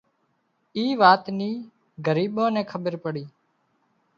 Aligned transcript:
اي 0.75 0.85
وات 1.01 1.23
نِي 1.37 1.49
ڳريٻان 2.05 2.49
نين 2.55 2.67
کٻير 2.71 2.95
پڙي 3.03 3.23